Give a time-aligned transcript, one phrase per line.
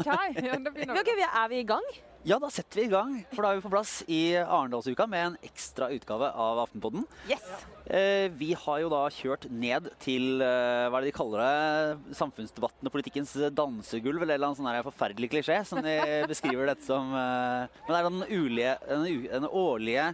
[0.00, 0.10] OK.
[0.10, 1.86] Ja, okay, vi- Er vi i gang?
[2.26, 3.12] Ja, da setter vi i gang.
[3.30, 7.04] For da er vi på plass i Arendalsuka med en ekstra utgave av Aftenpodden.
[7.30, 7.44] Yes.
[7.86, 12.16] Eh, vi har jo da kjørt ned til eh, hva er det de kaller det?
[12.18, 15.94] Samfunnsdebatten og politikkens dansegulv, eller en sånn forferdelig klisjé, som de
[16.32, 17.14] beskriver dette som.
[17.14, 20.08] Eh, men det er den, ulige, den, den årlige,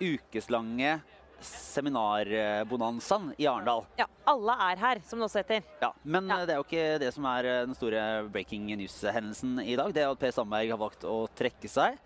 [0.00, 0.96] ukeslange
[1.44, 3.84] seminarbonanzaen i Arendal.
[4.00, 5.62] Ja, Alle er her, som det også heter.
[5.82, 6.38] Ja, men Ja.
[6.46, 9.92] det er jo ikke det som er eh, den store breaking news-hendelsen i dag.
[9.92, 11.98] Det er at Per Sandberg har valgt å trekke seg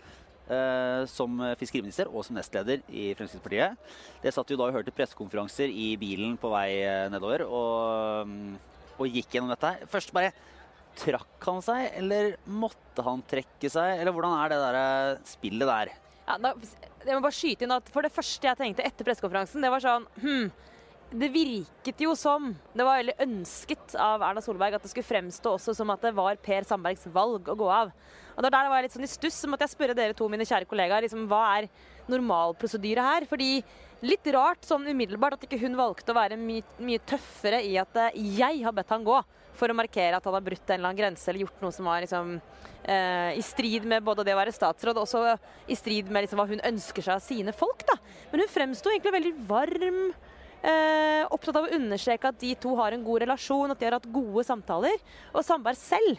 [0.51, 3.77] eh, som fiskeriminister og som nestleder i Fremskrittspartiet.
[4.23, 8.59] Det satt jo da og hørte pressekonferanser i bilen på vei eh, nedover og, mm,
[8.99, 9.87] og gikk gjennom dette her.
[9.87, 10.33] Først bare
[10.99, 14.01] Trakk han seg, eller måtte han trekke seg?
[14.01, 15.93] Eller hvordan er det der spillet der?
[16.29, 16.53] Ja, da,
[17.07, 19.81] jeg må bare skyte inn at For det første jeg tenkte etter pressekonferansen, det var
[19.81, 20.51] sånn hm,
[21.23, 25.55] Det virket jo som Det var veldig ønsket av Erna Solberg at det skulle fremstå
[25.57, 27.95] også som at det var Per Sandbergs valg å gå av.
[28.37, 30.29] Og da der var jeg litt sånn i stuss, så måtte jeg spørre dere to,
[30.31, 31.67] mine kjære kollegaer, liksom, hva er
[32.13, 33.27] normalprosedyre her?
[33.27, 33.49] Fordi
[34.07, 37.99] litt rart sånn umiddelbart at ikke hun valgte å være mye, mye tøffere i at
[37.99, 39.17] eh, jeg har bedt han gå,
[39.59, 41.89] for å markere at han har brutt en eller annen grense eller gjort noe som
[41.89, 42.35] var liksom,
[42.85, 45.23] eh, i strid med både det å være statsråd og også
[45.71, 47.85] i strid med liksom, hva hun ønsker seg av sine folk.
[47.89, 47.99] Da.
[48.33, 50.01] Men hun fremsto egentlig veldig varm.
[50.59, 53.99] Eh, opptatt av å understreke at de to har en god relasjon, at de har
[53.99, 55.05] hatt gode samtaler.
[55.33, 56.19] Og Sandberg selv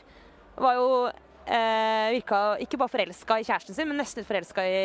[0.59, 4.79] var jo eh, virka ikke bare forelska i kjæresten sin, men nesten forelska i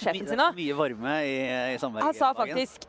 [0.00, 0.56] sjefen sin òg.
[0.56, 1.36] mye varme i,
[1.74, 2.08] i Sandberg.
[2.08, 2.88] Han sa faktisk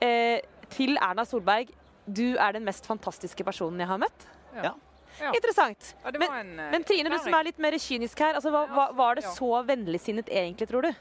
[0.00, 0.40] eh,
[0.72, 1.72] til Erna Solberg
[2.06, 4.26] du er den mest fantastiske personen jeg har møtt.
[4.56, 4.74] Ja.
[5.20, 5.30] Ja.
[5.36, 5.94] Interessant.
[6.04, 8.34] Ja, Men, en, eh, men Trine, du som er litt mer kynisk her.
[8.38, 10.92] Altså, hva, hva, var det så vennligsinnet egentlig, tror du?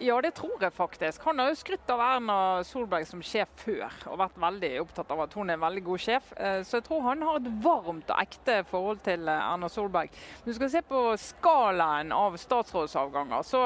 [0.00, 1.22] Ja, det tror jeg faktisk.
[1.28, 5.20] Han har jo skrytt av Erna Solberg som sjef før, og vært veldig opptatt av
[5.26, 6.30] at hun er en veldig god sjef.
[6.36, 10.10] Eh, Så jeg tror han har et varmt og ekte forhold til eh, Erna Solberg.
[10.46, 13.64] Du skal se på skalaen av statsrådsavganger, så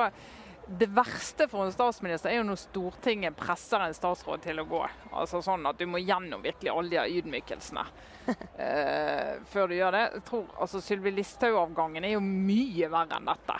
[0.66, 4.80] det verste for en statsminister er jo når Stortinget presser en statsråd til å gå.
[5.12, 7.84] Altså sånn at du må gjennom virkelig alle de ydmykelsene
[8.64, 10.04] eh, før du gjør det.
[10.16, 13.58] Jeg tror altså Sylvi Listhaug-avgangen er jo mye verre enn dette.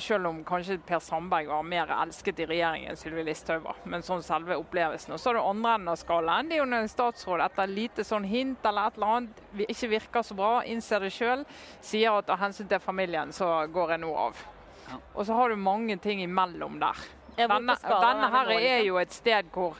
[0.00, 3.78] Selv om kanskje Per Sandberg var mer elsket i regjeringen enn Sylvi Listhaug var.
[3.84, 5.14] Men sånn selve opplevelsen.
[5.14, 6.48] Og så er det andre enden av skalaen.
[6.48, 9.92] Det er jo når en statsråd etter lite sånn hint eller et eller annet ikke
[9.94, 11.46] virker så bra, innser det sjøl,
[11.84, 14.42] sier at av hensyn til familien så går jeg nå av.
[15.14, 17.04] Og så har du mange ting imellom der.
[17.36, 19.78] Denne, denne er her er jo et sted hvor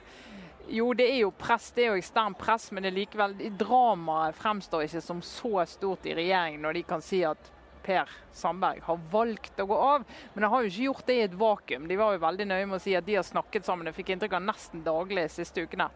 [0.69, 4.37] jo, det er jo press, det er jo ekstern press, men det er likevel dramaet
[4.38, 7.50] fremstår ikke som så stort i regjeringen når de kan si at
[7.84, 10.06] Per Sandberg har valgt å gå av.
[10.32, 11.84] Men de har jo ikke gjort det i et vakuum.
[11.91, 13.91] De var jo veldig nøye med å si at de har snakket sammen.
[13.91, 15.91] Jeg fikk inntrykk av nesten daglig de siste ukene.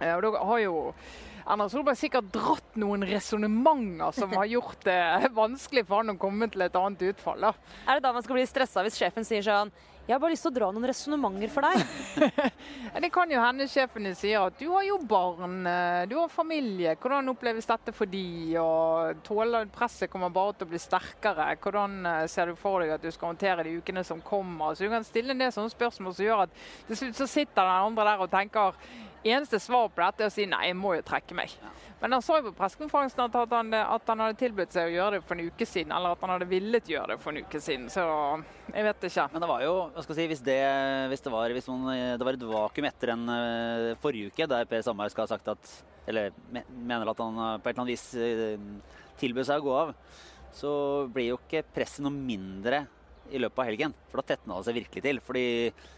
[0.00, 0.78] Eh, Og da har jo
[1.44, 5.00] Erna Solberg sikkert dratt noen resonnementer som har gjort det
[5.40, 7.50] vanskelig for han å komme til et annet utfall.
[7.50, 7.50] da.
[7.84, 9.72] Er det da man skal bli stressa hvis sjefen sier sånn
[10.06, 11.84] Jeg har bare lyst til å dra noen resonnementer for deg.
[13.04, 16.32] Det kan jo hende sjefen din sier at du har jo barn, eh, du har
[16.32, 16.92] familie.
[17.00, 18.24] Hvordan oppleves dette for de?
[18.60, 21.48] Og tåler presset kommer bare til å bli sterkere?
[21.60, 24.76] Hvordan eh, ser du for deg at du skal håndtere de ukene som kommer?
[24.76, 27.64] Så du kan stille en del sånne spørsmål som gjør at til slutt så sitter
[27.64, 28.80] den andre der og tenker
[29.24, 31.52] Eneste svar på dette er å si nei, jeg må jo trekke meg.
[32.02, 34.92] Men han sa jo på pressekonferansen at, at, han, at han hadde tilbudt seg å
[34.92, 35.94] gjøre det for en uke siden.
[35.96, 37.86] Eller at han hadde villet gjøre det for en uke siden.
[37.92, 38.04] Så
[38.68, 39.24] jeg vet ikke.
[39.32, 40.58] Men det var jo, hva skal jeg si, hvis det,
[41.08, 41.88] hvis det, var, hvis man,
[42.20, 45.48] det var et vakuum etter den eh, forrige uke, der Per Sandberg skal ha sagt
[45.54, 45.72] at
[46.04, 46.36] Eller
[46.68, 49.96] mener at han eh, på et eller annet vis uh, tilbød seg å gå av,
[50.52, 50.70] så
[51.08, 52.84] blir jo ikke presset noe mindre
[53.32, 53.96] i løpet av helgen.
[54.10, 55.24] For da tetna det seg virkelig til.
[55.24, 55.48] Fordi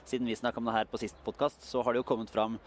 [0.07, 2.61] siden vi snakka om det her på sist podkast, så har det jo kommet fram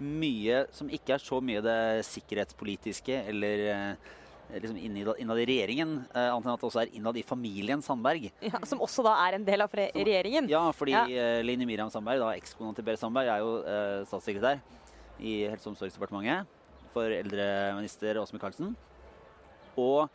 [0.00, 4.14] mye som ikke er så mye det sikkerhetspolitiske eller eh,
[4.62, 7.82] liksom innad, innad i regjeringen, eh, annet enn at det også er innad i familien
[7.84, 8.30] Sandberg.
[8.40, 10.48] Ja, som også da er en del av re- regjeringen.
[10.48, 11.04] Ja, fordi Ja.
[11.04, 14.60] eh, Line Miriam Sandberg, da ekskona til Per Sandberg, er jo eh, statssekretær
[15.20, 16.46] i Helse- og omsorgsdepartementet
[16.94, 18.76] for eldreminister Åse Michaelsen.
[19.76, 20.08] Og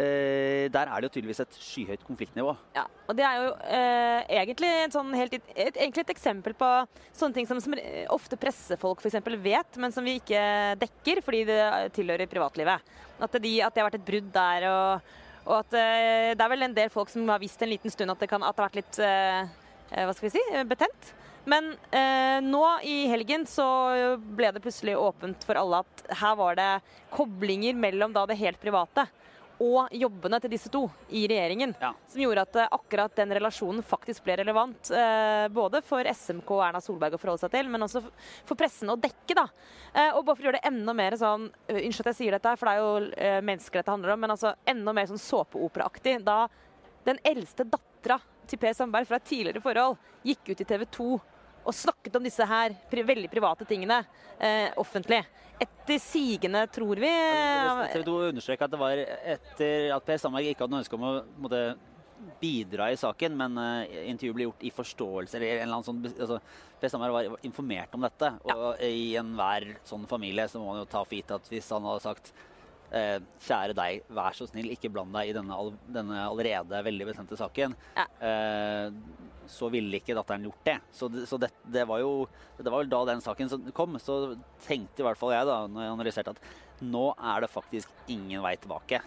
[0.00, 2.54] eh, der er det jo tydeligvis et skyhøyt konfliktnivå.
[2.76, 6.70] Ja, og det er jo eh, egentlig, en sånn helt, et, egentlig et eksempel på
[7.12, 10.44] sånne ting som, som eh, ofte pressefolk eksempel vet, men som vi ikke
[10.82, 11.60] dekker fordi det
[11.96, 12.94] tilhører privatlivet.
[13.22, 14.68] At, de, at det har vært et brudd der.
[14.70, 15.12] Og,
[15.44, 18.14] og at eh, det er vel en del folk som har visst en liten stund
[18.14, 19.44] at det, kan, at det har vært litt eh,
[19.92, 21.12] eh, hva skal vi si, betent.
[21.44, 23.66] Men eh, nå i helgen så
[24.16, 26.70] ble det plutselig åpent for alle at her var det
[27.12, 29.04] koblinger mellom da det helt private
[29.62, 30.82] og jobbene til disse to
[31.14, 31.74] i regjeringen.
[31.80, 31.92] Ja.
[32.10, 34.90] Som gjorde at eh, akkurat den relasjonen faktisk ble relevant.
[34.90, 38.02] Eh, både for SMK og Erna Solberg å forholde seg til, men også
[38.46, 39.36] for pressen å dekke.
[39.36, 39.46] da.
[39.92, 42.54] Eh, og bare for å gjøre det enda mer sånn Unnskyld at jeg sier dette,
[42.58, 46.18] for det er jo mennesker dette handler om, men altså enda mer sånn såpeoperaaktig.
[46.26, 46.44] Da
[47.04, 48.18] den eldste dattera
[48.48, 51.08] til Per Sandberg fra et tidligere forhold gikk ut i TV 2
[51.64, 54.02] og snakket om disse her pri veldig private tingene
[54.38, 55.22] eh, offentlig.
[55.54, 59.02] Etter sigende, tror vi eh, TV 2 understreker at det var
[59.34, 61.16] etter at Per Sandberg ikke hadde noe ønske om å
[61.46, 61.66] måtte,
[62.40, 65.36] bidra i saken, men uh, intervjuet ble gjort i forståelse.
[65.36, 66.38] eller en eller annen sånn, altså,
[66.80, 68.30] Per Sandberg var informert om dette.
[68.54, 71.84] Og i enhver sånn familie så må man jo ta for gitt at hvis han
[71.88, 72.32] hadde sagt
[72.94, 75.58] eh, Kjære deg, vær så snill, ikke bland deg i denne,
[75.94, 77.76] denne allerede veldig bestemte saken.
[77.98, 78.06] Ja.
[78.28, 78.86] Eh,
[79.50, 80.78] så ville ikke datteren gjort det.
[80.94, 82.14] Så, det, så det, det var jo
[82.56, 83.98] det var vel da den saken kom.
[84.00, 88.08] Så tenkte i hvert fall jeg, da, når jeg analyserte, at nå er det faktisk
[88.12, 89.02] ingen vei tilbake.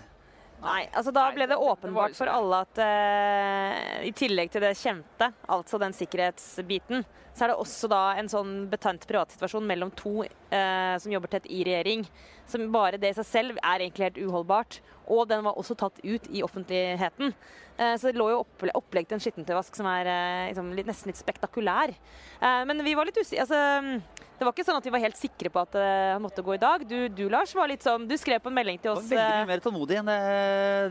[0.57, 5.30] Nei, altså da ble det åpenbart for alle at eh, i tillegg til det kjente,
[5.54, 7.06] altså den sikkerhetsbiten,
[7.38, 11.45] så er det også da en sånn betent privatsituasjon mellom to eh, som jobber tett
[11.54, 12.07] i regjering.
[12.50, 14.80] Som bare det i seg selv er egentlig helt uholdbart.
[15.13, 17.36] Og den var også tatt ut i offentligheten.
[17.78, 20.89] Eh, så det lå jo opple opplegg til en skittentøyvask som er eh, liksom litt,
[20.89, 21.94] nesten litt spektakulær.
[21.94, 23.45] Eh, men vi var litt usikre.
[23.45, 26.44] Altså, det var ikke sånn at vi var helt sikre på at eh, han måtte
[26.45, 26.84] gå i dag.
[26.86, 29.10] Du, du Lars, var litt sånn Du skrev på en melding til Jeg var oss
[29.10, 30.18] veldig eh, mye mer tålmodig enn det,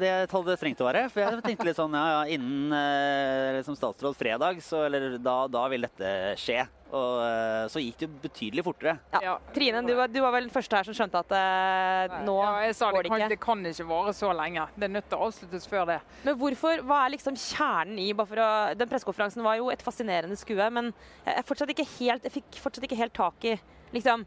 [0.03, 1.05] det jeg hadde trengt å være.
[1.13, 5.37] For jeg tenkte litt sånn ja, ja, innen eh, som statsråd fredag, så eller da,
[5.51, 6.11] da vil dette
[6.41, 6.65] skje.
[6.95, 8.95] Og eh, så gikk det jo betydelig fortere.
[9.17, 9.21] Ja.
[9.25, 9.33] Ja.
[9.55, 12.53] Trine, du var, du var vel den første her som skjønte at uh, nå ja,
[12.69, 13.31] jeg sa går det det kan, ikke.
[13.33, 14.67] det kan ikke vare så lenge.
[14.77, 15.99] Det er nødt til å avsluttes før det.
[16.29, 19.83] Men hvorfor, hva er liksom kjernen i bare for å, Den pressekonferansen var jo et
[19.85, 23.57] fascinerende skue, men jeg, er fortsatt ikke helt, jeg fikk fortsatt ikke helt tak i
[23.97, 24.23] liksom,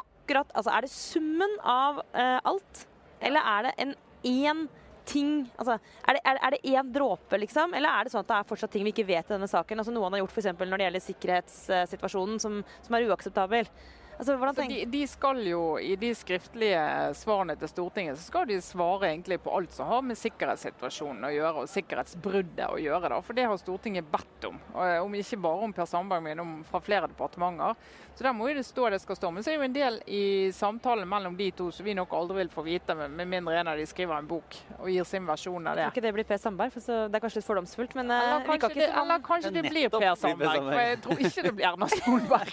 [0.00, 2.86] akkurat, altså Er det summen av uh, alt,
[3.20, 3.98] eller er det en
[4.32, 4.68] én
[5.12, 5.78] ting altså,
[6.08, 7.74] Er det, er, én dråpe, liksom?
[7.76, 9.82] Eller er det sånn at det er fortsatt ting vi ikke vet i denne saken?
[9.82, 13.70] Altså Noe han har gjort eksempel når det gjelder sikkerhetssituasjonen, som, som er uakseptabel.
[14.18, 16.82] Altså, Så de, de skal jo i de skriftlige
[17.18, 21.32] svarene til Stortinget så skal de svare egentlig på alt som har med sikkerhetssituasjonen å
[21.32, 23.10] gjøre, og sikkerhetsbruddet å gjøre.
[23.14, 23.20] Da.
[23.24, 24.60] For det har Stortinget bedt om.
[24.74, 27.74] Og, eh, om ikke bare om Per Sandberg, men om fra flere departementer.
[28.14, 29.30] Så der må jo det stå det skal stå.
[29.32, 32.42] Men så er jo en del i samtalen mellom de to som vi nok aldri
[32.42, 35.26] vil få vite, med, med mindre en av de skriver en bok og gir sin
[35.26, 35.86] versjon av det.
[35.86, 36.74] Jeg tror ikke det blir Per Sandberg?
[36.74, 39.00] For så, det er kanskje litt fordomsfullt, men eh, Eller vi kan kanskje, ikke det,
[39.02, 40.72] eller kanskje det blir Per Sandberg, Sandberg.
[40.72, 42.52] for jeg tror ikke det blir Erna Solberg.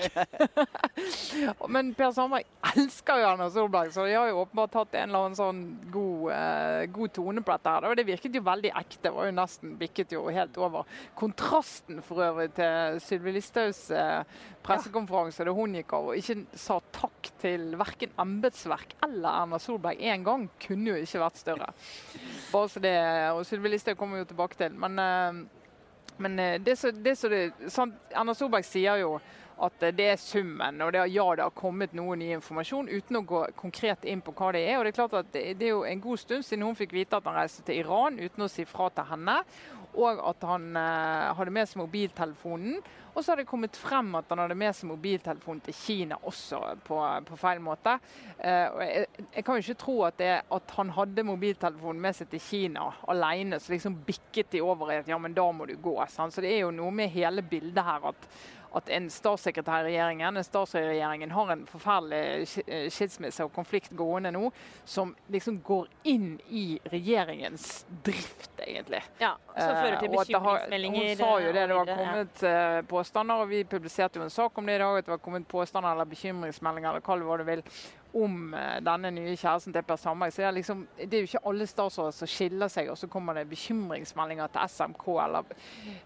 [1.68, 5.26] Men Per Sandberg elsker jo Erna Solberg, så de har jo åpenbart tatt en eller
[5.28, 5.62] annen sånn
[5.94, 7.74] god, eh, god tone på dette.
[7.76, 7.88] her.
[7.90, 10.88] Og det virket jo veldig ekte, det var jo nesten bikket jo helt over.
[11.20, 14.24] Kontrasten for øvrig til Sylvi Listhaugs eh,
[14.66, 20.02] pressekonferanse da hun gikk av og ikke sa takk til verken embetsverk eller Erna Solberg
[20.02, 21.72] én gang, kunne jo ikke vært større.
[22.52, 22.96] Bare så det,
[23.34, 24.76] og Sylvi Listhaug kommer jo tilbake til.
[24.80, 25.44] Men, eh,
[26.20, 29.18] men eh, det som Erna Solberg sier jo
[29.66, 33.26] at det er summen, og det, ja, det har kommet noe ny informasjon, uten å
[33.28, 34.78] gå konkret inn på hva det er.
[34.78, 36.96] Og det er klart at det, det er jo en god stund siden hun fikk
[36.96, 39.40] vite at han reiste til Iran uten å si fra til henne,
[40.00, 42.80] og at han eh, hadde med seg mobiltelefonen.
[43.20, 46.62] Og så har det kommet frem at han hadde med seg mobiltelefonen til Kina også
[46.88, 47.98] på, på feil måte.
[48.40, 52.30] Eh, jeg, jeg kan jo ikke tro at, det, at han hadde mobiltelefonen med seg
[52.32, 55.76] til Kina alene, så liksom bikket de over i at ja, men da må du
[55.84, 55.98] gå.
[56.08, 56.32] Sant?
[56.38, 58.32] Så det er jo noe med hele bildet her at
[58.78, 63.54] at en statssekretær i regjeringen en statsråd i regjeringen har en forferdelig eh, skilsmisse og
[63.56, 64.52] konflikt gående nå,
[64.86, 67.66] som liksom går inn i regjeringens
[68.06, 69.02] drift, egentlig.
[69.18, 71.08] Ja, som fører til Eh, det har- bekymringsmeldinger.
[71.10, 72.82] Hun sa jo det, det var kommet ja.
[73.10, 75.48] Påstander, og vi publiserte jo en sak om det i dag, at det var kommet
[75.48, 77.64] påstander eller bekymringsmeldinger, eller kall det hva du vil,
[78.14, 80.32] om eh, denne nye kjæresten til Per Sandberg.
[80.32, 83.10] Så det er, liksom, det er jo ikke alle statsråder som skiller seg, og så
[83.10, 85.54] kommer det bekymringsmeldinger til SMK eller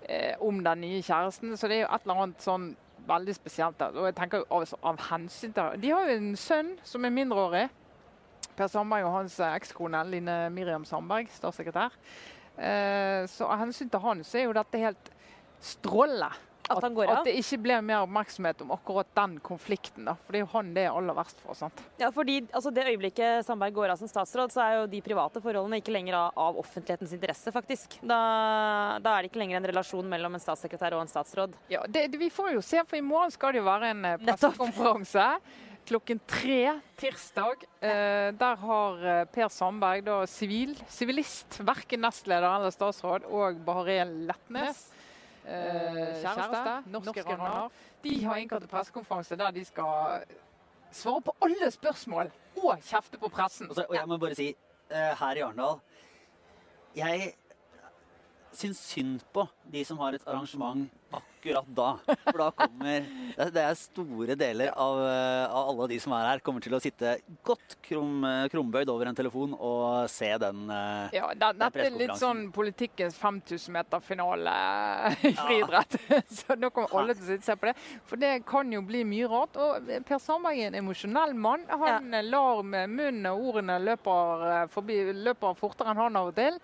[0.07, 1.57] eh, om den nye kjæresten.
[1.57, 2.69] Så det er jo et eller annet sånn
[3.07, 3.83] veldig spesielt.
[3.91, 7.15] Og jeg tenker jo av, av hensyn til De har jo en sønn som er
[7.15, 7.65] mindreårig.
[8.53, 11.99] Per Sandberg og hans eh, ekskone Line Miriam Sandberg, statssekretær.
[12.55, 15.13] Eh, så av hensyn til han så er jo dette helt
[15.63, 16.31] strålende.
[16.69, 16.99] At av?
[17.01, 20.05] At det ikke ble mer oppmerksomhet om akkurat den konflikten.
[20.07, 21.57] da, For det er jo han det er aller verst for.
[21.59, 21.81] sant?
[21.99, 25.41] Ja, fordi altså, Det øyeblikket Sandberg går av som statsråd, så er jo de private
[25.43, 27.99] forholdene ikke lenger av, av offentlighetens interesse, faktisk.
[28.01, 28.21] Da,
[29.03, 31.53] da er det ikke lenger en relasjon mellom en statssekretær og en statsråd.
[31.73, 34.05] Ja, det, det, Vi får jo se, for i morgen skal det jo være en
[34.13, 35.27] eh, pressekonferanse.
[35.83, 37.65] Klokken tre tirsdag.
[37.83, 44.07] Eh, der har eh, Per Sandberg, da sivil, sivilist, verken nestleder eller statsråd, og Bahareh
[44.29, 44.85] Letnes,
[45.45, 47.69] kjæreste, norske iraner,
[48.03, 50.23] de har innkalt til pressekonferanse der de skal
[50.93, 52.31] svare på alle spørsmål
[52.63, 53.69] og kjefte på pressen.
[53.69, 55.79] Og, så, og jeg må bare si eh, her i Arendal.
[56.95, 57.33] Jeg
[58.57, 61.97] syns synd på de som har et arrangement akkurat da.
[62.23, 63.05] For da kommer
[63.53, 66.81] Det er store deler av, eh, av alle de som er her, kommer til å
[66.81, 71.59] sitte godt krum, eh, krumbøyd over en telefon og se den eh, Ja, Det er
[71.59, 74.55] dette er litt sånn politikkens 5000-meter-finale
[75.23, 75.99] i friidrett.
[76.37, 77.75] Så nå kommer alle til å sitte og se på det.
[78.09, 79.57] For det kan jo bli mye rart.
[79.57, 81.67] Og Per Sandberg er en emosjonell mann.
[81.69, 82.23] Han ja.
[82.25, 86.59] lar med munnen og ordene løper, forbi, løper fortere enn han av og til.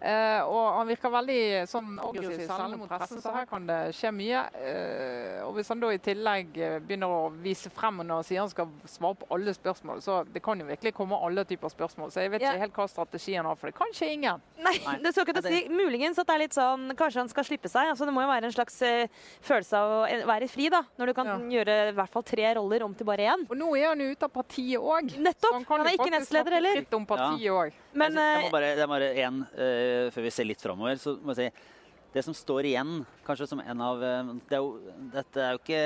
[0.00, 1.38] Eh, og han virker veldig
[1.70, 4.42] sånn aggressiv særlig mot pressen, så her kan det skje mye.
[4.60, 8.42] Eh, og hvis han da i tillegg eh, begynner å vise frem når han sier
[8.42, 12.12] han skal svare på alle spørsmål, så det kan jo virkelig komme alle typer spørsmål.
[12.12, 12.52] Så jeg vet Ja.
[12.52, 13.74] ikke helt hva strategien har for det.
[13.78, 14.42] kan ikke ingen.
[14.58, 14.96] Nei, Nei.
[15.02, 15.68] det skal ikke å si.
[15.72, 17.88] Muligens at det er litt sånn Kanskje han skal slippe seg.
[17.90, 19.06] Altså, det må jo være en slags uh,
[19.42, 20.82] følelse av å være fri, da.
[20.98, 21.36] Når du kan Ja.
[21.38, 23.46] gjøre i hvert fall tre roller om til bare én.
[23.50, 25.16] Og nå er han jo ute av partiet òg.
[25.18, 25.64] Nettopp!
[25.68, 26.76] Han er ikke nestleder heller.
[26.80, 27.72] Fritt om partiet også.
[27.96, 30.62] Men jeg, jeg eh, må bare, det er bare én, uh, før vi ser litt
[30.62, 31.72] framover, så må jeg si
[32.16, 35.62] Det som står igjen, kanskje som en av eh, det er jo, Dette er jo
[35.62, 35.82] ikke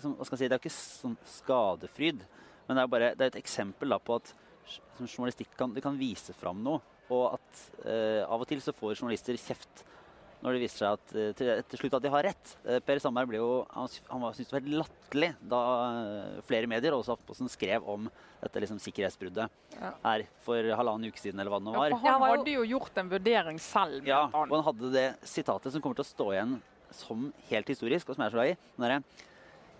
[0.00, 2.24] som, hva skal jeg si, Det er jo ikke sånn skadefryd,
[2.66, 4.34] men det er jo bare det er et eksempel da, på at
[4.70, 6.82] som journalistikk kan, du kan vise fram noe.
[7.10, 9.82] Og at uh, av og til så får journalister kjeft
[10.40, 12.52] når det viser seg at eh, til, til slutt at de har rett.
[12.64, 16.70] Eh, per Sandberg ble jo, han, han syntes det var helt latterlig da eh, flere
[16.70, 18.08] medier, også Aftenposten, skrev om
[18.40, 19.92] dette liksom, sikkerhetsbruddet Ja.
[20.06, 21.90] her for halvannen uke siden, eller hva det nå Ja, var.
[21.96, 24.06] for Ja, han hadde jo gjort en vurdering selv.
[24.08, 26.56] Ja, og han hadde det sitatet som kommer til å stå igjen
[26.90, 28.56] som helt historisk, og som jeg er så glad i.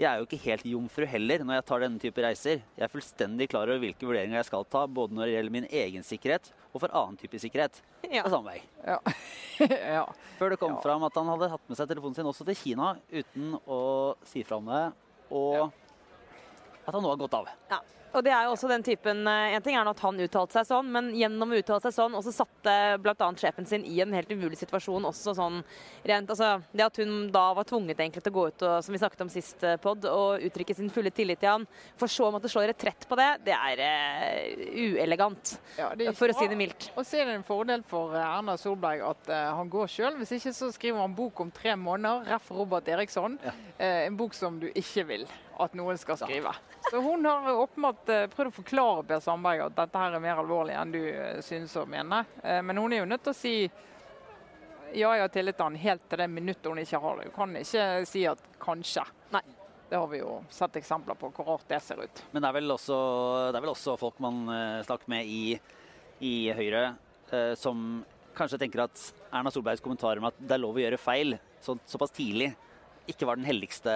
[0.01, 2.63] Jeg er jo ikke helt jomfru heller når jeg tar denne type reiser.
[2.79, 5.67] Jeg er fullstendig klar over hvilke vurderinger jeg skal ta, både når det gjelder min
[5.69, 7.83] egen sikkerhet og for annen type sikkerhet.
[8.17, 8.23] ja.
[8.25, 8.63] På samme vei.
[8.87, 8.97] Ja.
[9.99, 10.07] ja.
[10.39, 10.81] Før det kom Ja.
[10.87, 13.83] fram at han hadde hatt med seg telefonen sin også til Kina uten å
[14.25, 14.83] si fra om det,
[15.37, 15.69] og
[16.85, 17.51] at han nå har gått av.
[17.71, 17.81] Ja.
[18.11, 20.67] Og det er jo også den typen eh, En ting er at han uttalte seg
[20.67, 23.29] sånn, men gjennom å uttale seg sånn også satte bl.a.
[23.39, 25.07] sjefen sin i en helt umulig situasjon.
[25.07, 25.61] også sånn
[26.07, 28.95] rent, altså Det at hun da var tvunget egentlig til å gå ut og som
[28.95, 31.67] vi snakket om sist eh, pod, og uttrykke sin fulle tillit til han,
[32.01, 35.55] for så å måtte slå retrett på det, det er uh, uelegant.
[35.79, 36.91] Ja, det er For å si det mildt.
[36.97, 40.19] Og så er det en fordel for Erna Solberg at uh, han går sjøl.
[40.21, 42.51] Hvis ikke så skriver han bok om tre måneder, ref.
[42.55, 43.39] Robert Eriksson.
[43.45, 43.55] Ja.
[43.79, 45.29] Uh, en bok som du ikke vil
[45.65, 46.53] at noen skal skrive.
[46.91, 50.43] Så hun har åpenbart eh, prøvd å forklare Per Sandberg at dette her er mer
[50.43, 52.25] alvorlig enn du eh, synes å mene.
[52.43, 53.55] Eh, men hun er jo nødt til å si
[54.91, 57.29] ja, jeg har tillit til han helt til det minuttet hun ikke har det.
[57.31, 59.05] Hun kan ikke si at kanskje.
[59.37, 59.45] Nei.
[59.91, 62.25] Det har vi jo sett eksempler på hvor rart det ser ut.
[62.31, 62.97] Men det er vel også,
[63.51, 64.45] det er vel også folk man
[64.87, 65.57] snakker med i,
[66.21, 66.93] i Høyre,
[67.33, 68.03] eh, som
[68.37, 69.03] kanskje tenker at
[69.33, 72.53] Erna Solbergs kommentarer om at det er lov å gjøre feil så, såpass tidlig,
[73.13, 73.93] ikke var den heldigste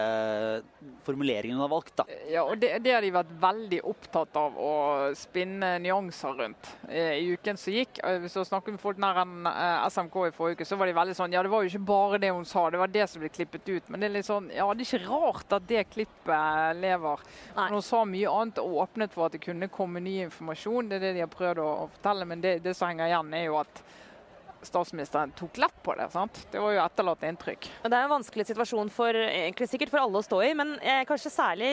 [1.04, 1.94] formuleringen hun har valgt.
[1.96, 2.04] da.
[2.30, 4.70] Ja, og det, det har de vært veldig opptatt av å
[5.18, 8.00] spinne nyanser rundt eh, i uken som gikk.
[8.04, 10.90] Eh, Hvis du snakker med folk nær en eh, SMK i forrige uke, så var
[10.90, 13.08] de veldig sånn Ja, det var jo ikke bare det hun sa, det var det
[13.10, 13.90] som ble klippet ut.
[13.92, 17.24] Men det er litt sånn Ja, det er ikke rart at det klippet lever.
[17.56, 17.68] Nei.
[17.74, 20.88] Hun sa mye annet og åpnet for at det kunne komme ny informasjon.
[20.90, 22.26] Det er det de har prøvd å, å fortelle.
[22.28, 23.84] Men det, det som henger igjen, er jo at
[24.68, 26.08] statsministeren tok lett på det.
[26.12, 26.40] sant?
[26.52, 27.68] Det var jo etterlatt inntrykk.
[27.84, 31.04] Det er en vanskelig situasjon for egentlig sikkert for alle å stå i, men eh,
[31.08, 31.70] kanskje særlig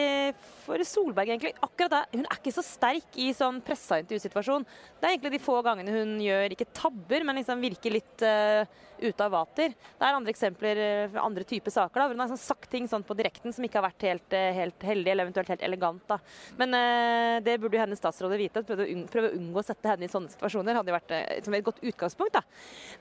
[0.65, 1.33] for Solberg.
[1.33, 1.53] egentlig.
[1.62, 4.67] Akkurat det, Hun er ikke så sterk i sånn pressa intervjusituasjon.
[5.00, 8.65] Det er egentlig de få gangene hun gjør ikke tabber, men liksom virker litt uh,
[9.01, 9.74] ute av vater.
[9.74, 11.98] Det er andre eksempler eh, fra andre typer saker.
[11.98, 14.36] da, hvor Hun har sånn sagt ting sånn på direkten som ikke har vært helt,
[14.38, 16.03] eh, helt heldig eller eventuelt helt elegant.
[16.07, 16.19] da.
[16.60, 18.63] Men eh, det burde jo hennes statsråder vite.
[18.67, 21.45] Prøve å, unng prøve å unngå å sette henne i sånne situasjoner hadde jo vært
[21.45, 22.38] som et godt utgangspunkt.
[22.38, 22.43] da.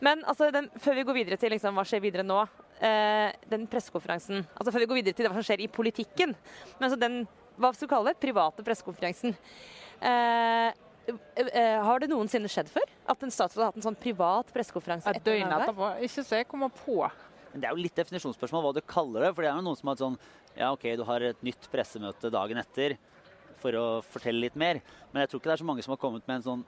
[0.05, 2.39] Men altså, den, før vi går videre til liksom, hva skjer videre nå,
[2.81, 6.35] eh, den pressekonferansen altså Før vi går videre til hva som skjer i politikken,
[6.79, 7.23] men altså den
[7.61, 9.35] hva skal vi kalle det, private pressekonferansen
[10.01, 10.71] eh,
[11.11, 12.87] eh, Har det noensinne skjedd før?
[13.11, 15.67] At en statsråd har hatt en sånn privat pressekonferanse Et etter døgn en avhør?
[15.67, 15.91] etterpå.
[16.07, 16.97] Ikke så jeg kommer på.
[17.53, 19.33] Men det er jo litt definisjonsspørsmål hva du kaller det.
[19.35, 20.19] For det er jo noen som har et sånn
[20.57, 22.97] Ja, OK, du har et nytt pressemøte dagen etter
[23.61, 24.81] for å fortelle litt mer.
[25.13, 26.65] Men jeg tror ikke det er så mange som har kommet med en sånn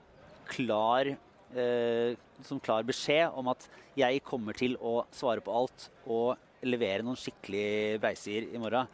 [0.51, 1.15] klar
[1.57, 3.67] eh, som klar beskjed om at
[3.99, 8.89] jeg kommer til å svare på alt og levere noen skikkelig beisier i morgen.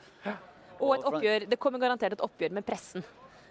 [0.79, 3.03] Og et oppgjør, det kommer garantert et oppgjør med pressen.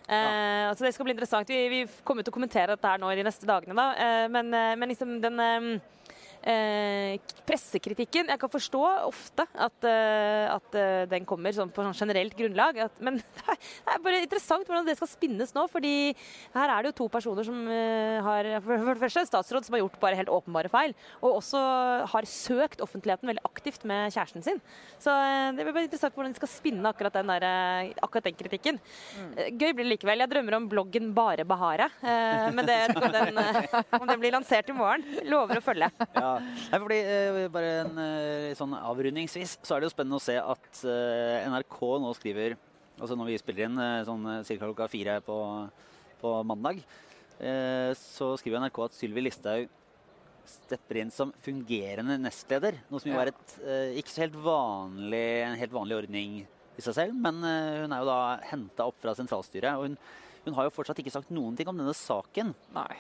[0.09, 1.49] Eh, så Det skal bli interessant.
[1.49, 3.77] Vi, vi kommer til å kommentere dette her nå de neste dagene.
[3.77, 3.89] da.
[3.93, 5.81] Eh, men, eh, men liksom den Eh,
[7.49, 12.37] pressekritikken Jeg kan forstå ofte at, uh, at uh, den kommer sånn på sånn generelt
[12.39, 12.79] grunnlag.
[12.87, 15.67] At, men det er, bare interessant hvordan det skal spinnes nå.
[15.73, 16.13] fordi
[16.55, 19.83] her er det jo to personer som har For det første en statsråd som har
[19.83, 20.95] gjort bare helt åpenbare feil.
[21.23, 21.61] Og også
[22.13, 24.61] har søkt offentligheten veldig aktivt med kjæresten sin.
[25.03, 25.13] Så
[25.57, 28.81] det blir bare interessant hvordan de skal spinne akkurat den, der, akkurat den kritikken.
[29.19, 29.33] Mm.
[29.59, 30.25] Gøy blir det likevel.
[30.25, 31.91] Jeg drømmer om bloggen Bare Bahare.
[32.03, 33.43] men det, den,
[33.99, 35.91] om den blir lansert i morgen, lover å følge.
[36.15, 36.28] Ja.
[36.39, 40.37] Nei, fordi, uh, bare en uh, sånn avrundingsvis så er det jo spennende å se
[40.39, 42.57] at uh, NRK nå skriver
[42.99, 44.55] altså Når vi spiller inn sånn ca.
[44.59, 45.35] klokka fire på,
[46.19, 46.81] på mandag,
[47.95, 49.69] så skriver NRK at Sylvi Listhaug
[50.51, 52.81] stepper inn som fungerende nestleder.
[52.91, 53.55] Noe som jo er et
[54.01, 57.23] ikke så helt vanlig, en helt vanlig ordning i seg selv.
[57.23, 58.19] Men hun er jo da
[58.51, 59.79] henta opp fra sentralstyret.
[59.79, 59.95] og hun,
[60.49, 62.51] hun har jo fortsatt ikke sagt noen ting om denne saken.
[62.75, 62.99] Nei.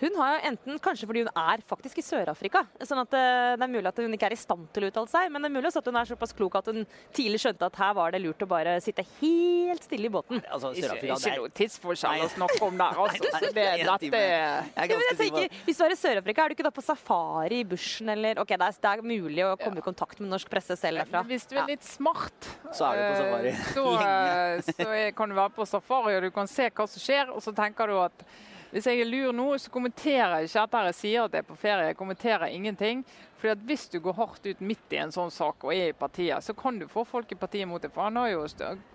[0.00, 3.66] Hun har jo enten, kanskje fordi hun er faktisk i Sør-Afrika, sånn at eh, det
[3.66, 5.54] er mulig at hun ikke er i stand til å uttale seg, men det er
[5.54, 6.82] mulig at hun er såpass klok at hun
[7.14, 10.42] tidlig skjønte at her var det lurt å bare sitte helt stille i båten.
[10.48, 13.30] Altså, Sør-Afrika, det er ikke noe tidsforskjell å snakke om der, altså.
[13.34, 16.84] Nei, det, dette jeg tenker, Hvis du er i Sør-Afrika, er du ikke da på
[16.84, 19.84] safari i bushen, eller OK, det er, det er mulig å komme ja.
[19.84, 21.22] i kontakt med norsk presse selv derfra.
[21.28, 23.54] Hvis du er litt smart, så er du på safari.
[23.54, 27.02] Eh, så, eh, så kan du være på safari, og du kan se hva som
[27.06, 28.26] skjer, og så tenker du at
[28.74, 31.46] hvis jeg er lur nå, så kommenterer jeg ikke at jeg sier at jeg er
[31.46, 31.92] på ferie.
[31.92, 33.04] Jeg kommenterer ingenting.
[33.44, 35.96] Fordi at Hvis du går hardt ut midt i en sånn sak og er i
[35.96, 37.92] partiet, så kan du få folk i partiet mot deg.
[37.92, 38.46] For han, jo,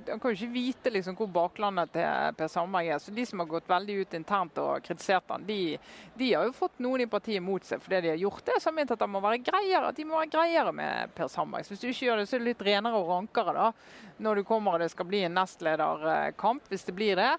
[0.08, 3.03] han kan jo ikke vite liksom hvor baklandet til Per Sandberg er.
[3.03, 5.77] Så De som har gått veldig ut internt og kritisert han, de,
[6.18, 8.58] de, har jo fått noen i partiet mot seg fordi de har gjort det.
[8.65, 11.68] Som ment at, må være greiere, at de må være greiere med Per Sandberg.
[11.68, 13.72] Så hvis du ikke gjør det, så er det litt renere og rankere da,
[14.18, 16.74] når du kommer og det skal bli en nestlederkamp.
[16.74, 17.36] Hvis det blir det,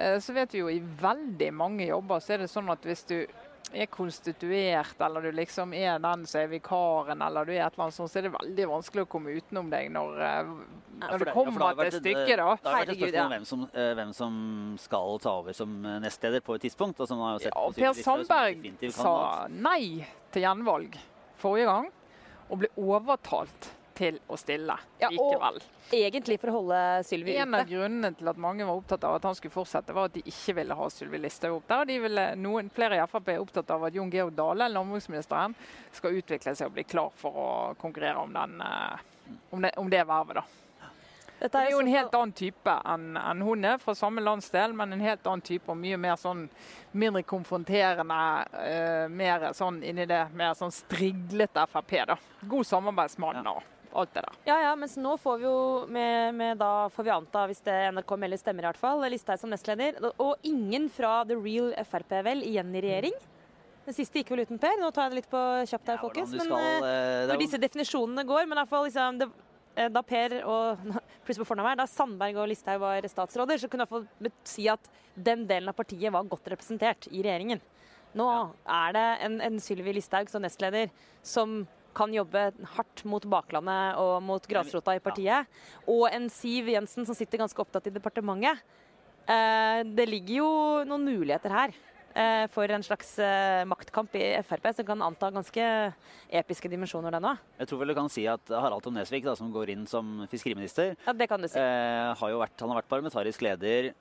[0.00, 3.04] eh, så vet vi jo i veldig mange jobber så er det sånn at hvis
[3.12, 3.18] du
[3.72, 7.86] er konstituert, eller du liksom er den som er vikaren, eller du er et eller
[7.86, 10.50] annet sånt, så er det veldig vanskelig å komme utenom deg når, eh,
[11.00, 12.34] når det, kommer ja, til stykket.
[12.40, 12.48] Da.
[12.60, 14.36] Det har vært et spørsmål om hvem som, uh, hvem som,
[14.84, 17.00] skal ta over som nestleder på et tidspunkt.
[17.00, 19.14] Og som har sett ja, Per Sandberg sa
[19.50, 20.04] nei
[20.34, 20.98] til gjenvalg
[21.40, 21.90] forrige gang,
[22.48, 25.60] og ble overtalt til å stille ja, likevel.
[25.60, 27.44] Og egentlig for å holde Sylvi ute.
[27.44, 30.16] En av grunnene til at mange var opptatt av at han skulle fortsette, var at
[30.16, 31.86] de ikke ville ha Sylvi Listhaug opp der.
[31.90, 35.54] De ville, noen, flere i Frp er opptatt av at Jon Georg Dale, landbruksministeren,
[35.94, 37.48] skal utvikle seg og bli klar for å
[37.80, 40.42] konkurrere om, den, eh, om, det, om det vervet.
[40.42, 40.60] da.
[41.44, 44.94] Dette er jo en helt annen type enn en hun er, fra samme landsdel, men
[44.94, 46.46] en helt annen type og mye mer sånn
[46.96, 48.20] mindre konfronterende.
[48.54, 51.94] Uh, mer sånn inni det mer sånn striglete Frp.
[52.08, 52.18] da.
[52.48, 53.44] God samarbeidsmann.
[53.44, 53.60] Ja
[54.00, 54.38] alt det der.
[54.48, 55.58] Ja, ja, mens nå får vi jo
[55.92, 59.40] med, med da får vi anta, hvis det NRK melder stemmer i hvert fall, Listhaug
[59.40, 60.00] som nestleder.
[60.22, 63.16] Og ingen fra The Real Frp vel igjen i regjering?
[63.84, 64.78] Den siste gikk vel uten Per.
[64.80, 66.32] Nå tar jeg det litt på kjapt her, ja, folkens.
[66.32, 69.28] Men skal, uh, når disse definisjonene går, men i hvert fall liksom det,
[69.76, 70.88] eh, da Per og
[71.28, 75.44] på fornavn da Sandberg og Listhaug var statsråder, så kunne jeg få si at den
[75.50, 77.60] delen av partiet var godt representert i regjeringen.
[78.14, 78.42] Nå ja.
[78.86, 80.92] er det en, en Sylvi Listhaug som nestleder
[81.26, 81.64] som
[81.96, 85.50] kan jobbe hardt mot baklandet og mot grasrota i partiet.
[85.86, 88.62] Og en Siv Jensen som sitter ganske opptatt i departementet.
[89.24, 90.48] Eh, det ligger jo
[90.84, 91.72] noen muligheter her
[92.12, 95.68] eh, for en slags eh, maktkamp i Frp som kan anta ganske
[96.28, 97.40] episke dimensjoner, den òg.
[97.62, 100.26] Jeg tror vel du kan si at Harald Tom Nesvik, da, som går inn som
[100.32, 101.60] fiskeriminister, ja, det kan du si.
[101.60, 103.94] har vært, han har vært parlamentarisk leder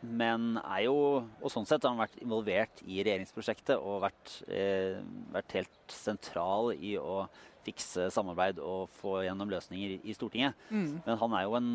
[0.00, 0.96] men er jo
[1.42, 5.00] Og sånn sett har han vært involvert i regjeringsprosjektet og vært, eh,
[5.34, 7.26] vært helt sentral i å
[7.66, 10.56] fikse samarbeid og få gjennom løsninger i Stortinget.
[10.70, 11.02] Mm.
[11.04, 11.68] Men han er jo en,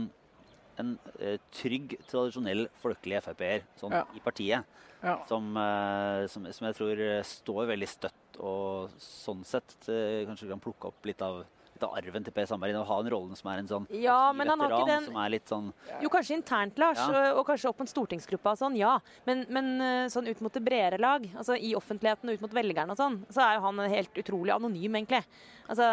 [0.82, 4.02] en uh, trygg, tradisjonell folkelig Frp-er sånn, ja.
[4.18, 4.66] i partiet.
[5.06, 5.20] Ja.
[5.30, 10.64] Som, eh, som, som, jeg tror står veldig støtt og sånn sett uh, kanskje kan
[10.64, 11.44] plukke opp litt av
[11.76, 12.78] litt av arven til Per Sandberg.
[12.80, 15.10] Å ha den rollen som er en sånn ja, men han har ikke den...
[15.10, 15.68] som er litt sånn
[16.04, 17.26] Jo, kanskje internt, Lars, ja.
[17.36, 18.96] og kanskje opp mot stortingsgruppa og sånn, ja.
[19.28, 22.56] Men, men, eh, sånn ut mot det bredere lag, altså i offentligheten og ut mot
[22.56, 25.24] velgerne og sånn, så er jo han helt utrolig anonym, egentlig.
[25.66, 25.86] Altså,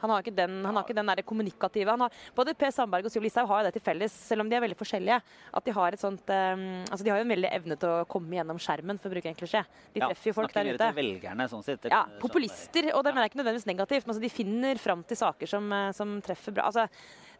[0.00, 3.12] han har ikke den, han har ikke den der kommunikative har, Både Per Sandberg og
[3.12, 5.18] Siv Listhaug har jo det til felles, selv om de er veldig forskjellige.
[5.58, 8.06] At de har et sånt um, altså de har jo en veldig evne til å
[8.08, 9.62] komme gjennom skjermen, for å bruke en klisjé.
[9.92, 10.90] De treffer jo folk der ute.
[10.96, 11.90] Velgerne, sånn sett.
[11.92, 12.88] Ja, populister.
[12.94, 15.72] Og det mener jeg ikke nødvendigvis negativt, men altså, de finner fram til saker som,
[15.72, 16.68] eh, som treffer bra.
[16.70, 16.88] Altså,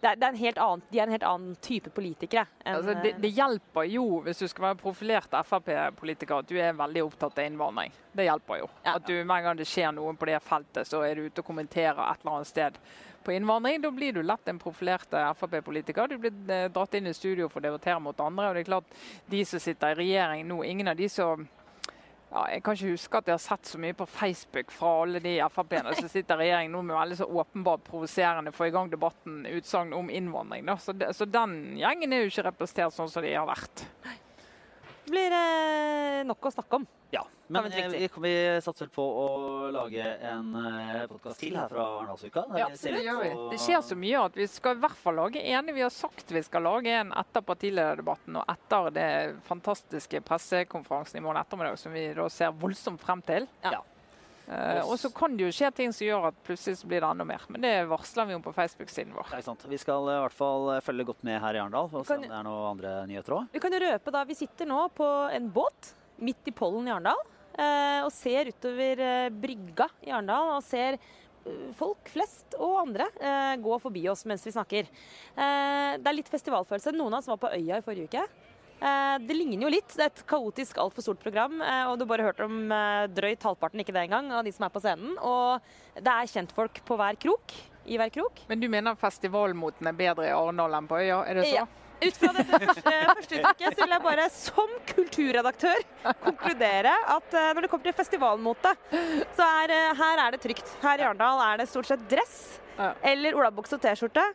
[0.01, 2.45] det er, det er annen, de er en helt annen type politikere.
[2.63, 7.03] Altså, det, det, hjelper jo, hvis du skal være profilert Frp-politiker, at du er veldig
[7.03, 7.91] opptatt av innvandring.
[8.15, 8.69] Det hjelper jo.
[8.85, 8.95] Ja.
[8.95, 11.51] At du, Hver gang det skjer noe på det feltet, så er du ute og
[11.51, 12.79] kommenterer et eller annet sted
[13.27, 13.83] på innvandring.
[13.83, 16.09] Da blir du lett en profilert Frp-politiker.
[16.09, 18.53] Du blir eh, dratt inn i studio for å debattere mot andre.
[18.53, 21.49] og det er klart De som sitter i regjering nå, ingen av de som
[22.29, 25.21] Ja, jeg kan ikke huske at jeg har sett så mye på Facebook fra alle
[25.25, 28.91] de Frp-ene som sitter i regjering nå med veldig så åpenbart provoserende få i gang
[28.93, 30.67] debatten, utsagn om innvandring.
[30.69, 30.77] Da.
[30.77, 33.87] Så, de, så, den gjengen er jo ikke representert sånn som de har vært.
[34.05, 36.85] Det blir eh, nok å snakke om.
[37.17, 39.27] Ja, men vi, vi, vi satser på å
[39.73, 42.45] lage en uh, podkast til her fra Arendalsuka.
[42.61, 43.31] Ja, det gjør vi.
[43.55, 45.71] Det skjer så mye at vi skal i hvert fall lage en.
[45.75, 49.11] Vi har sagt vi skal lage en etter partilederdebatten og etter det
[49.49, 53.49] fantastiske pressekonferansen i morgen ettermiddag, som vi da ser voldsomt frem til.
[53.65, 53.81] Ja.
[54.49, 57.09] Uh, og så kan det jo skje ting som gjør at plutselig så blir det
[57.09, 57.43] enda mer.
[57.53, 59.29] Men det varsler vi om på Facebook-siden vår.
[59.33, 59.65] Det sant.
[59.69, 62.33] Vi skal i hvert fall følge godt med her i Arendal og se om det
[62.33, 63.51] er noen andre nyheter òg.
[63.53, 65.93] Vi kan jo røpe da, vi sitter nå på en båt
[66.25, 67.21] midt i pollen i Arendal.
[67.59, 73.09] Eh, og ser utover eh, brygga i Arendal og ser eh, folk flest og andre
[73.59, 74.87] gå forbi oss mens vi snakker.
[75.35, 76.93] det er litt festivalfølelse.
[76.95, 78.25] Noen av oss var på Øya i forrige uke.
[79.25, 79.95] det ligner jo litt.
[79.97, 81.63] Det er et kaotisk, altfor stort program.
[81.89, 82.69] og du bare hørte om
[83.15, 85.17] drøyt halvparten, ikke det engang, av de som er på scenen.
[85.19, 85.59] Og
[85.97, 87.57] det er kjentfolk på hver krok.
[87.89, 88.45] I hver krok.
[88.51, 91.23] Men du mener festivalmoten er bedre i Arendal enn på Øya?
[91.25, 91.63] Er det så?
[91.63, 91.88] Ja.
[91.99, 95.83] Ut fra dette første, første uttrykket så vil jeg bare som kulturredaktør
[96.23, 98.75] konkludere at uh, når det kommer til festivalmote,
[99.35, 100.71] så er uh, her er det trygt.
[100.85, 102.37] Her i Arendal er det stort sett dress
[102.79, 102.93] ja.
[103.13, 104.27] eller olabukse og T-skjorte.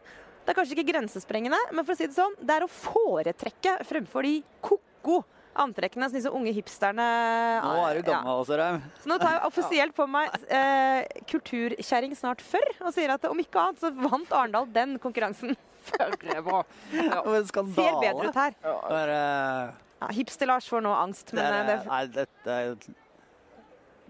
[0.44, 3.78] Det er kanskje ikke grensesprengende, men for å si det sånn, det er å foretrekke
[3.88, 5.22] fremfor de ko-ko
[5.64, 7.06] antrekkene som disse unge hipsterne
[7.64, 8.38] Nå er du gammel, ja.
[8.40, 8.80] altså, Reim.
[9.00, 13.40] Så nå tar jeg offisielt på meg eh, kulturkjerring snart før og sier at om
[13.40, 15.54] ikke annet så vant Arendal den konkurransen
[15.90, 16.64] forferdelig bra.
[16.94, 17.22] Ja.
[17.52, 18.58] Ser bedre ut her.
[18.64, 19.22] Bare,
[20.04, 21.34] ja, Hipster-Lars får nå angst.
[21.34, 22.28] Men det, er, det, nei, det,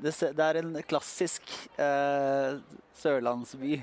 [0.03, 2.59] det, det, er en klassisk uh,
[2.97, 3.77] sørlandsby.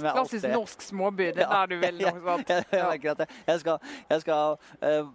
[0.00, 1.32] Klassisk norsk småby.
[1.36, 2.04] Det er der du vil.
[2.08, 5.10] Ja, jeg, jeg, jeg, jeg, skal, jeg skal uh,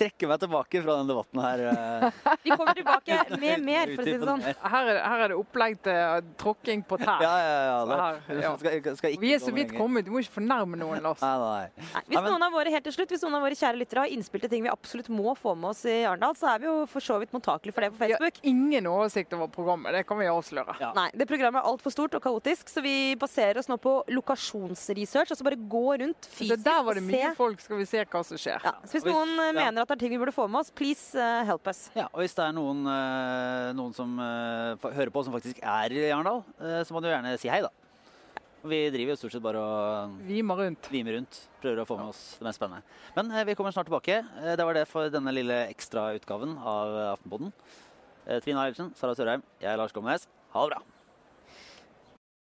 [0.00, 1.62] trekke meg tilbake fra den debatten her.
[1.70, 2.20] Eh.
[2.44, 4.44] Vi kommer tilbake med mer, for å si det sånn.
[4.44, 7.24] Her er, her er det opplegg til tråkking på tær.
[7.24, 7.78] Ja, ja, ja.
[7.90, 7.98] Det,
[8.40, 11.22] her, skal, skal vi er så vidt kommet, du må ikke fornærme noen, Lars.
[11.24, 11.88] Nei, nei.
[11.94, 14.14] Nei, hvis noen av våre helt til slutt, hvis noen av våre kjære lyttere har
[14.14, 16.76] innspill til ting vi absolutt må få med oss i Arendal, så er vi jo
[16.90, 18.40] for så vidt mottakelige for det på Facebook.
[18.40, 20.76] Vi har ingen oversikt over programmet, det kan vi avsløre.
[20.80, 20.92] Ja.
[20.96, 25.34] Nei, det programmet er altfor stort og kaotisk, så vi baserer oss nå på lokasjonsresearch.
[25.34, 26.68] Altså bare gå rundt fysisk og se.
[26.70, 28.64] Der var det mye folk, skal vi se hva som skjer.
[28.64, 30.72] Ja, så hvis noen mener mener at det er ting vi burde få med oss,
[30.74, 31.86] please uh, help us.
[31.96, 35.94] Ja, og Hvis det er noen, uh, noen som uh, hører på som faktisk er
[35.94, 36.42] i Arendal,
[36.84, 37.70] så må du gjerne si hei, da.
[38.60, 40.90] Vi driver jo stort sett bare og Vimer rundt.
[40.92, 41.38] Vimer rundt.
[41.62, 42.84] Prøver å få med oss det mest spennende.
[43.16, 44.20] Men vi kommer snart tilbake.
[44.20, 47.56] det var det for denne lille ekstrautgaven av Aftenpodden.
[48.44, 50.28] Trine Eilertsen, Sara Sørheim, jeg er Lars Gomnes.
[50.52, 50.99] Ha det bra.